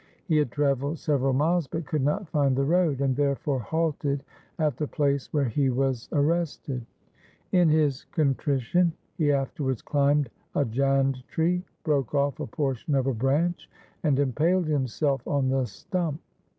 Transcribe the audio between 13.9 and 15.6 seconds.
and impaled himself on